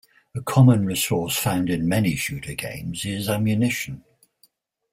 [0.33, 4.03] A common resource found in many shooter games is ammunition.